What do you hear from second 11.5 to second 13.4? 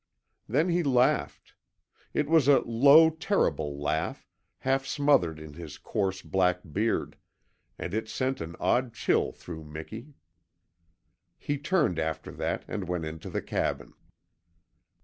turned after that and went into